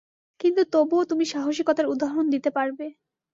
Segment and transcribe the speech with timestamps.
[0.39, 2.85] কিন্তু তবুও তুমি সাহসিকতার উদাহরণ দিতে পারবে।